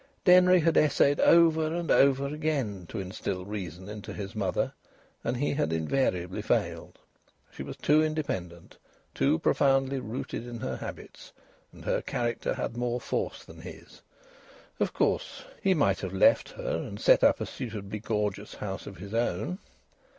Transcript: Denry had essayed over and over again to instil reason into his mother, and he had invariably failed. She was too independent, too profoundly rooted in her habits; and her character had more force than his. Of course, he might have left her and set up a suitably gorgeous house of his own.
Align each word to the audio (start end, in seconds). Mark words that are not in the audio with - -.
Denry 0.25 0.61
had 0.61 0.77
essayed 0.77 1.19
over 1.19 1.67
and 1.77 1.91
over 1.91 2.25
again 2.25 2.87
to 2.87 2.99
instil 2.99 3.45
reason 3.45 3.87
into 3.87 4.13
his 4.15 4.33
mother, 4.35 4.73
and 5.23 5.37
he 5.37 5.53
had 5.53 5.71
invariably 5.71 6.41
failed. 6.41 6.97
She 7.51 7.61
was 7.61 7.77
too 7.77 8.03
independent, 8.03 8.79
too 9.13 9.37
profoundly 9.37 9.99
rooted 9.99 10.47
in 10.47 10.59
her 10.61 10.77
habits; 10.77 11.31
and 11.71 11.85
her 11.85 12.01
character 12.01 12.55
had 12.55 12.75
more 12.75 12.99
force 12.99 13.43
than 13.43 13.61
his. 13.61 14.01
Of 14.79 14.91
course, 14.91 15.43
he 15.61 15.75
might 15.75 15.99
have 15.99 16.13
left 16.13 16.49
her 16.53 16.77
and 16.77 16.99
set 16.99 17.23
up 17.23 17.39
a 17.39 17.45
suitably 17.45 17.99
gorgeous 17.99 18.55
house 18.55 18.87
of 18.87 18.97
his 18.97 19.13
own. 19.13 19.59